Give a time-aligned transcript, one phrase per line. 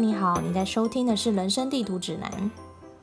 [0.00, 2.32] 你好，你在收听的是《人生地图指南》。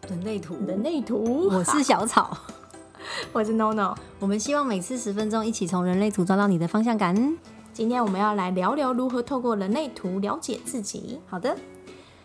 [0.10, 2.36] 人类图，人类图，我是小草，
[3.32, 3.96] 我是 NONO。
[4.18, 7.38] 我们希望每次十分钟，一起从人类图找到你的方向感。
[7.72, 11.20] 今天我们要来聊聊如何透过人类图了解自己。
[11.28, 11.56] 好的，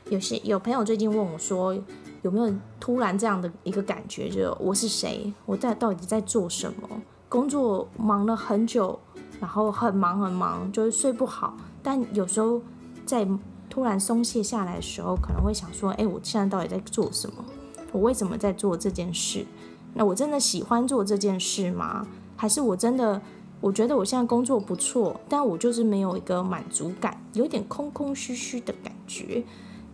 [0.09, 1.77] 有些有朋友最近问我说，
[2.23, 2.51] 有没有
[2.81, 5.31] 突然这样的一个感觉，就我是谁？
[5.45, 6.89] 我在到底在做什么？
[7.29, 8.99] 工作忙了很久，
[9.39, 11.59] 然后很忙很忙，就是睡不好。
[11.83, 12.63] 但有时候
[13.05, 13.29] 在
[13.73, 17.43] 突然松懈下来的时候，可能会想说：“哎，我现在到底在做什么？
[17.91, 19.47] 我为什么在做这件事？
[19.95, 22.07] 那我真的喜欢做这件事吗？
[22.37, 23.23] 还是我真的
[23.63, 29.43] 我觉得我现在工作不错，但我就是没有一个满足感，有点空空虚虚的感觉。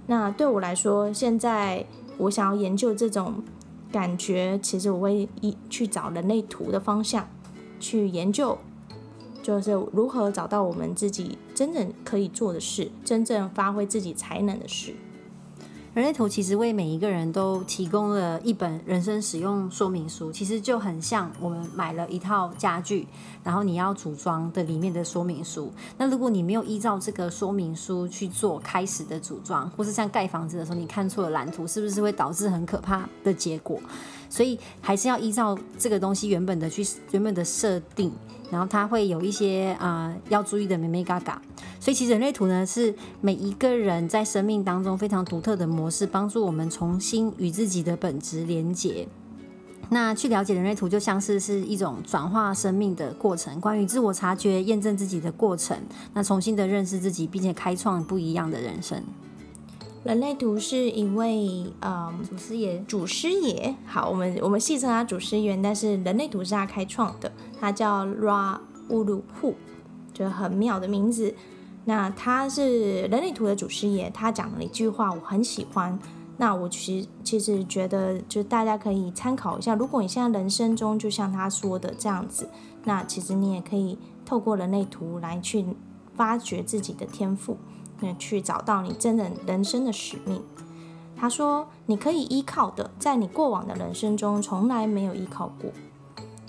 [0.09, 1.87] 那对我来说，现在
[2.17, 3.45] 我想要研究这种
[3.93, 7.29] 感觉，其实我会一去找人类图的方向
[7.79, 8.59] 去研究。”
[9.49, 14.95] 就是如何找到我们自己真正可以做的事，真正发挥自己才能的事。
[15.95, 23.07] 人类图其实为每一个人都提供了一本人生使用说明书，其实就很像我们买了一套家具，
[23.43, 25.73] 然后你要组装的里面的说明书。
[25.97, 33.81] 那如果你没有依照这个说明书去做开始的组装，或是像盖房子的时候你看错了蓝图，是不是会导致很可怕的结果？
[34.29, 38.13] 所以还是要依照这个东西原本的去原本的设定。
[38.51, 41.41] 然后它会有一些啊要注意的美美嘎嘎，
[41.79, 49.07] 所以其实人类图呢是每一个人在生命当中非常独特的模式，帮助我们重新与自己的本质连接。
[49.91, 55.75] 那去了解人类图，就像是是一种转化生命的过程，关于自我察觉、验证自己的过程。
[56.13, 59.03] 那重新的认识自己，并且开创不一样的人生。
[60.05, 63.75] 人类图是一位呃祖师爷，祖师爷。
[63.85, 69.55] 好，我们我们戏称他祖师爷，但是人类图是他开创的，他叫 Ra Uru Hu，
[70.15, 71.35] 就很妙的名字。
[71.85, 75.99] 那他是人类图的祖师爷，他讲了一句话，我很喜欢。
[76.37, 79.75] 那我其实其实觉得，就大家可以参考一下。
[79.75, 82.49] 如果你现在人生中就像他说的这样子，
[82.85, 85.67] 那其实你也可以透过人类图来去
[86.15, 87.57] 发掘自己的天赋。
[88.01, 90.43] 那去找到你真的人生的使命。
[91.21, 95.73] 他说：“你可以依靠的，在你过往的人生中从来没有依靠过。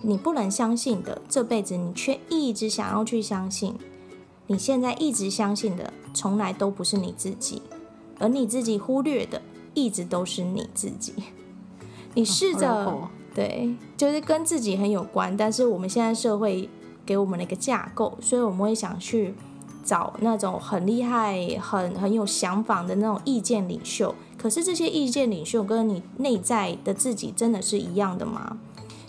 [0.03, 3.75] 你不能相信的，这辈子你却一直想要去相信。
[4.45, 7.63] 你现在一直相信的，从来都不是你自己，
[8.19, 9.41] 而你自己忽略的，
[9.73, 11.15] 一直都是你自己。
[12.13, 15.35] 你试着对，就是跟自己很有关。
[15.35, 16.69] 但是我们现在社会
[17.07, 19.33] 给我们的一个架构，所以我们会想去。”
[19.83, 28.57] 找那种很厉害、很很有想法的那种意见领袖，可是这些意见领袖跟你内在的自己真的是一样的吗？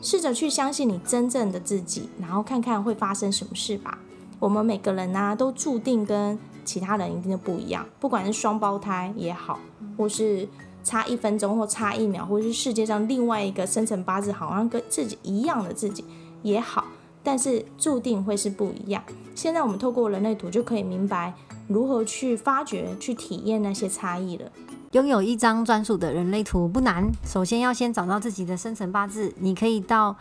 [0.02, 3.98] 试着去相信你真正的自己，然后看看会发生什么事吧。
[4.38, 9.58] 我们每个人呢，都注定跟其他人一定都不一样，不管是双胞胎也好，
[9.98, 10.48] 或是
[10.82, 16.02] 差一分钟或差一秒，或是世界上另外一个生辰八字好像跟自己一样的自己
[16.42, 16.86] 也好。
[17.22, 19.02] 但是注定会是不一样。
[19.34, 21.34] 现在我们透过人类图就可以明白
[21.68, 24.50] 如何去发掘、去体验那些差异了。
[24.92, 29.32] 拥有一张专属的人类图不难，首先要先找到自己的生辰八字。
[29.38, 30.16] 你可以到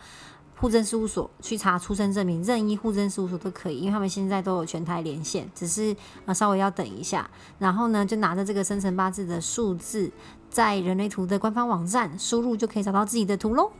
[0.56, 7.28] 户政事务所去查出生证明，任意户政事务所都可以，因为他们现在都有全台连线，只是啊稍微要等一下。
[7.58, 10.12] 然后呢，就拿着这个生辰八字的数字，
[10.48, 13.72] 在人类图的官方网站输入，就可以找到自己的图喽。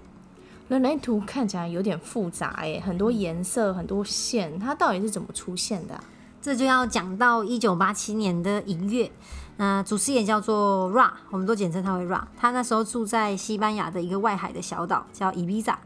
[0.71, 6.01] 人类图看起来有点复杂哎，很多颜色，很多线，它到底是怎么出现的？
[6.41, 9.11] 这就要讲到一九八七年的一月，
[9.57, 12.23] 那主持人叫做 Ra，我们都简称他为 Ra。
[12.39, 15.77] 他那时候住在西班牙的一个外海的小岛叫伊比萨，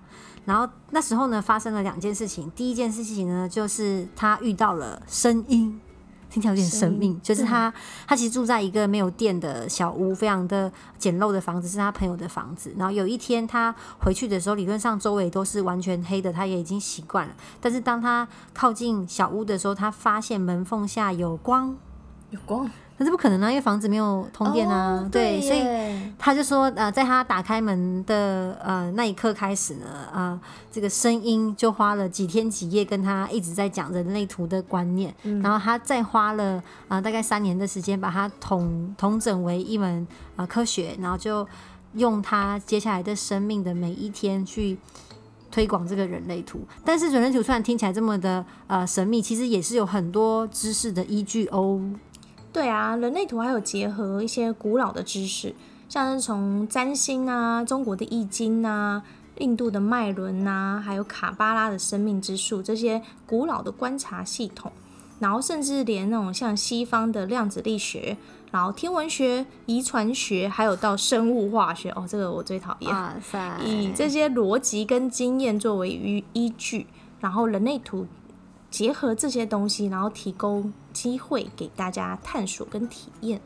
[0.45, 5.81] 然后那时候呢发生了两件事情，第一件事情呢就是他遇到了声音。
[6.35, 7.73] 听起来有点神秘，就是他，
[8.09, 12.75] 他其实住在一个没有电的小屋，非常的简陋的房子，是他朋友的房子。
[12.77, 17.33] 然后有一天他回去的时候，理论上周围都是完全黑的，他也已经习惯了。
[17.61, 21.77] 但是当他靠近小屋的时候，他发现门缝下有光，
[22.31, 22.69] 有光。
[22.97, 25.09] 那是不可能啊，因为房子没有通电啊。
[25.11, 25.61] 对，所以
[26.25, 30.41] 他就说，呃，在他打开门的呃那一刻开始呢，啊，
[30.73, 41.47] 这个声音就花了几天几夜跟他一直在讲人类图的观念，然后他再花了啊大概三年的时间把它统统整为一门啊科学，然后就
[41.93, 44.79] 用他接下来的生命的每一天去
[45.51, 46.61] 推广这个人类图。
[46.87, 51.79] 但是人类图虽然听起来这么的呃神秘，其实也是有很多知识的依据哦。
[52.51, 55.55] 对啊，人类图还有结合一些古老的知识，
[55.89, 59.03] 像是从占星啊、中国的易经啊、
[59.39, 64.73] 印度的脉轮啊，还有卡巴拉的生命之树这些古老的观察系统，
[65.21, 68.17] 然后甚至连那种像西方的量子力学，
[68.51, 72.93] 然后天文学、遗传学，还有到生物化学，哦，这个我最讨厌。
[72.93, 73.61] 哇塞！
[73.65, 76.87] 以这些逻辑跟经验作为依依据，
[77.21, 78.07] 然后人类图
[78.71, 83.41] 结合这些东西，然后提供机会给大家探索跟体验。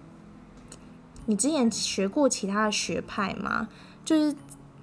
[1.29, 3.69] 你之前学过其他的学派吗？
[4.03, 4.35] 就是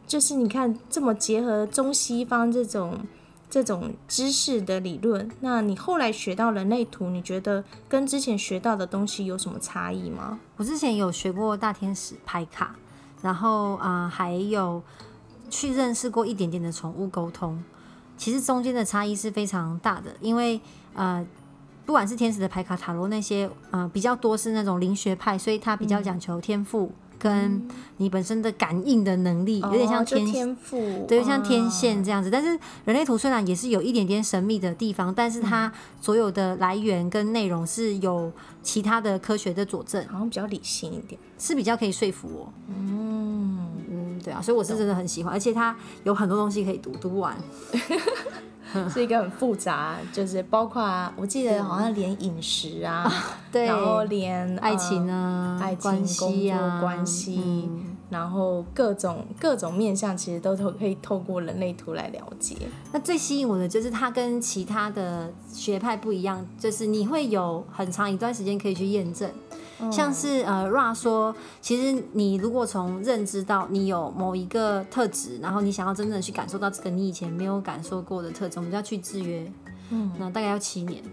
[0.06, 3.00] 就是你看这么结合中西方这种
[3.50, 10.39] 这种知识的理论，那你后来学到人类图，你觉得跟之前学到的东西有什么差异吗？
[10.57, 12.75] 我之前有学过大天使牌卡，
[13.24, 14.83] 然后啊、还有
[15.50, 17.63] 去认识过一点点的宠物沟通。
[18.18, 20.62] 其实中间的差异是非常大的，因为
[20.94, 21.25] 呃，
[21.85, 27.67] 不管是天使的牌卡、塔罗那些，呃，比较多是那种灵学派，所以它比较讲求天赋跟
[27.97, 32.29] 你本身的感应的能力，有点像哦天天赋，对，像天啊线这样子。
[32.29, 32.49] 但是
[32.85, 35.71] 人类图虽然也是有一点点神秘的地方，但是它
[36.01, 38.31] 所有的来源跟内容是有
[38.63, 41.19] 其他的科学的佐证，好像比较理性一点。
[41.38, 42.53] 是比较可以说服我。
[42.69, 47.38] 嗯，嗯，对啊，所以我是真的很喜欢，而且它有很多东西可以读，读不完。
[48.89, 50.83] 是一个很复杂，就是包括
[51.16, 53.12] 我记得好像连饮食啊，
[53.51, 62.56] 对，然后连爱情啊、啊，爱情关系啊，工作关系嗯然后各种各种面向，其实都都可以透过人类图来了解。
[62.92, 69.30] 那最吸引我的就是它跟其他的学派不一样，就是你会有很长一段时间可以去验证。
[69.92, 79.51] 像是呃，Ra 说，其实你如果从认知到你有某一个特质，然后你想要真正的去感受到这个你以前没有感受过的特质，我们就要去制约，
[79.89, 81.04] 嗯，那大概要七年，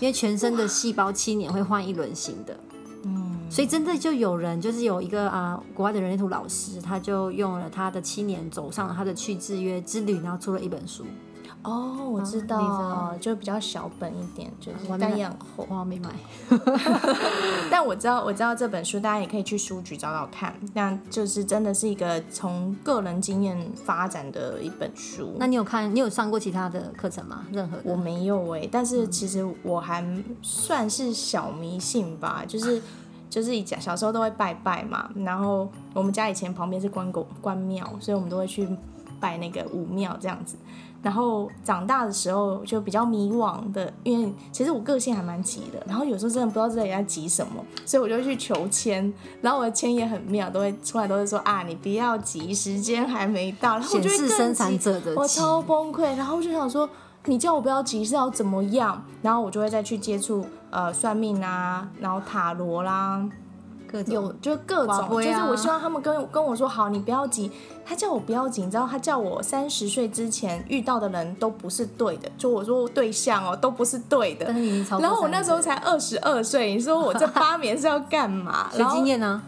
[0.00, 2.56] 因为全身的细胞七年会换一轮新的，
[3.04, 11.04] 嗯，所以真的就有人就是有一个啊、国外的人类图老师，他就用了他的七年走上了他的去制约之旅，然后出了一本书，
[11.62, 15.66] 哦，我知道，你知道就比较小本一点，就是我也很厚。
[15.68, 16.10] 我还没买，
[17.70, 20.54] 但我知道，我知道这本书，大家也可以去书局找找看。
[20.74, 25.34] 那就是真的是一个从个人经验发展的一本书。
[25.38, 27.46] 那你有看你有上过其他的课程吗？
[27.50, 27.82] 任何的？
[27.84, 30.04] 我没有诶、但是其实我还
[30.42, 32.82] 算是小迷信吧，就是
[33.30, 38.68] 就是以前小时候都会拜拜嘛，然后我们家以前旁边是关公关庙，所以我们都会去
[39.18, 40.56] 拜那个武庙这样子。
[41.04, 49.12] 然后长大的时候就比较迷惘的，因为其实我个性还蛮急的，然后有时候真的不知道自己在急什么，所以我就去求签，
[49.42, 56.88] 然后我的签也很妙，都会出来都会说啊，你不要急，时间还没到，然后我显就会更示生产急者的我超崩溃，然后我就想说，
[57.26, 59.04] 你叫我不要急是要怎么样？
[59.20, 63.22] 然后我就会再去接触呃算命啊，然后塔罗啦，
[63.94, 67.48] 各种有就各种，啊就是我希望他们跟跟我说好，你不要急。
[67.86, 74.46] 他叫我不要紧，你知道他叫我三十岁之前遇到的人都不是对的，就我说对象哦都不是对的
[74.98, 78.68] 然后我那时候才二十二岁，你说我这 八年是要干嘛？
[78.72, 79.40] 学经验呢、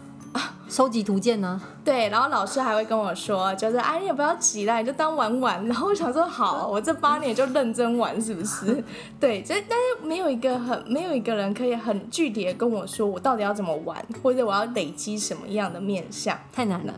[0.69, 5.65] 收集图鉴呢、对，然后老师还会跟我说，就是哎，你也不要急啦，你就当玩玩。
[5.65, 8.83] 然后我想说，好， 我这八年就认真玩，是不是？
[9.19, 16.93] 对，这但是没有一个很没有一个人可以很具体的跟我说，我到底要怎么玩，或者我要累积什么样的面相，太难了，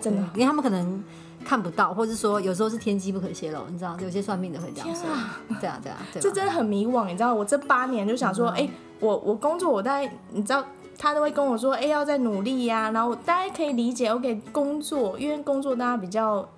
[0.00, 0.22] 真的。
[0.34, 1.02] 因为他们可能
[1.44, 5.04] 看不到，或者说有时候是天机不可泄露，你知道，有些算命的会这样说。
[5.60, 6.20] 对啊，对啊，对吧？
[6.20, 8.68] 这真的很迷惘，你知道，我这八年就想说，嗯哎、
[9.00, 10.64] 我我工作，我大概你知道，
[10.96, 16.48] 他都会跟我说，哎、要再努力呀、然后大家可以理解，OK，工作，因为工作大家比较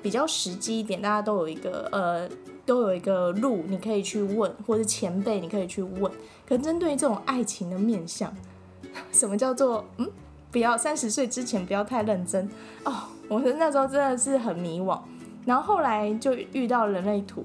[0.00, 2.28] 比较实际一点，大家都有一个呃
[2.64, 6.10] 都有一个路你可以去问，或者前辈你可以去问。
[6.48, 8.32] 可针对于这种爱情的面相，
[9.12, 10.10] 什么叫做嗯，
[10.50, 12.48] 不要三十岁之前不要太认真
[12.84, 12.92] 哦。
[13.28, 14.98] 我是那时候真的是很迷惘，
[15.46, 17.44] 然后后来就遇到人类图。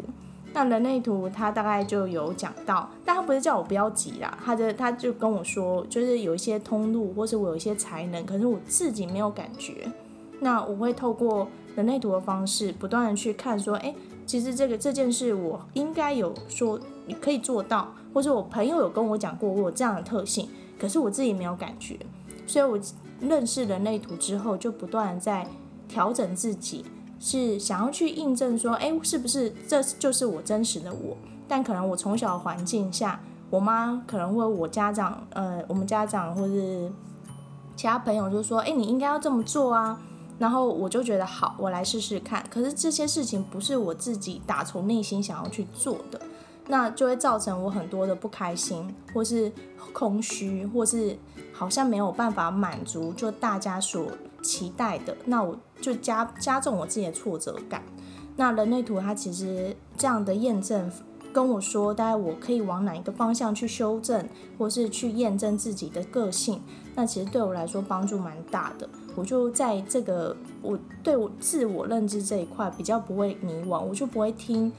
[0.57, 9.87] 那人类图他大概就有讲到，但他不是叫我不要急啦，他的他就跟我说，就是有一些通路或是我有一些才能，可是我自己没有感觉。
[10.39, 13.93] 那我会透过人类图的方式，不断的去看说，哎，
[14.25, 16.79] 其实这个这件事我应该有说
[17.21, 20.49] 可以做到，或者我朋友有跟我讲过我有这样的特性，
[20.79, 21.99] 可是我自己没有感觉，
[22.47, 22.79] 所以我
[23.21, 25.45] 认识人类图之后，就不断在
[25.87, 26.83] 调整自己，
[27.19, 31.17] 是想要去印证说，哎，是不是这就是我真实的我？
[31.47, 33.19] 但可能我从小环境下，
[33.49, 36.91] 我妈可能会我家长，呃，我们家长或是
[37.75, 39.99] 其他朋友就说，哎，你应该要这么做啊。
[40.39, 42.45] 然后我就觉得好，我来试试看。
[42.47, 46.21] 可是这些事情不是我自己打从内心想要去做的，
[46.67, 49.51] 那就会造成我很多的不开心，或是
[49.93, 51.17] 空虚，或是
[51.51, 54.05] 好像没有办法满足就大家所
[54.41, 55.15] 期待的。
[55.25, 57.83] 那我就加加重我自己的挫折感。
[58.35, 60.91] 那人类图它其实这样的验证
[61.33, 64.27] 跟我说，大概我可以往哪一个方向去修正，
[64.57, 66.61] 或是去验证自己的个性，
[66.95, 68.87] 那其实对我来说帮助蛮大的。
[69.15, 74.71] 我就在这个我对我自我认知这一块比较不会迷惘，我就不会听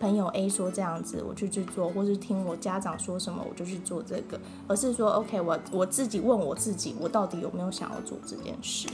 [0.00, 8.88] 朋友 A 说这样子我就去做，或是听我家长说什么我就去做这个，而是说 OK，我我自己问我自己，我到底有没有想要做这件事。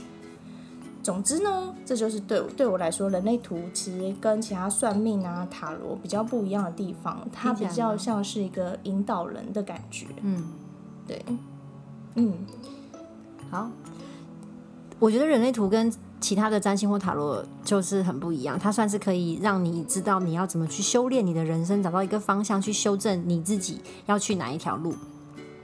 [1.09, 10.05] 总之呢，这就是对对我来说，人类图其实跟其他算命啊、塔罗比较不一样的地方，它比较像是一个引导人的感觉。
[10.21, 10.45] 嗯，
[11.07, 11.25] 对，
[12.13, 12.31] 嗯，
[13.49, 13.71] 好。
[14.99, 24.93] 我觉得人类图跟其他的占星或塔罗就是很不一样，它算是可以让你知道你要怎么去修炼你的人生，找到一个方向去修正你自己要去哪一条路。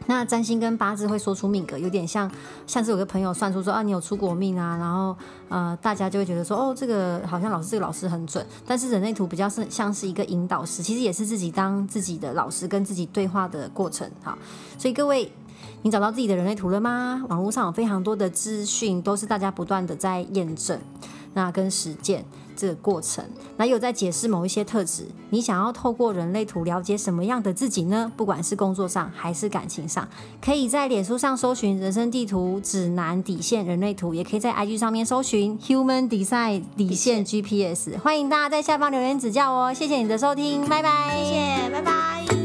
[0.08, 2.30] 那占星跟八字会说出命格，有点像，
[2.68, 5.16] 像是有个朋友算出说啊，你有出国命啊，然后
[5.50, 8.46] 呃，大家就会觉得说哦，这个好像老师这个老师很准。
[8.66, 14.10] 但是人类图比较是像是一个引导师，其实也是自己当自己的老师，跟自己对话的过程。
[14.22, 14.38] 好，
[14.78, 15.32] 所以各位，
[15.82, 17.26] 你找到自己的人类图了吗？
[17.30, 20.80] 网络上有非常多的资讯，都是大家不断的在验证，
[21.34, 22.24] 那跟实践。
[22.56, 23.24] 这个过程，
[23.58, 25.06] 那有在解释某一些特质。
[25.30, 28.12] 你想要透过人类图了解什么样的自己呢？
[28.16, 30.08] 不管是工作上还是感情上，
[30.42, 37.98] 可以在脸书上搜寻“人生地图指南底线人类图”，也可以在 IG 上面搜寻 “Human Design 底线 GPS”。
[38.00, 39.74] 欢迎大家在下方留言指教哦！
[39.74, 41.18] 谢谢你的收听，拜拜。
[41.18, 42.45] 谢谢，拜拜。